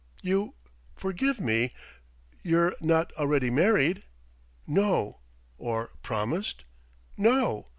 "You 0.23 0.55
forgive 0.95 1.39
me 1.39 1.73
you're 2.41 2.75
not 2.81 3.11
already 3.17 3.51
married?" 3.51 4.05
"No...." 4.65 5.19
"Or 5.59 5.91
promised?" 6.01 6.63
"No...." 7.17 7.67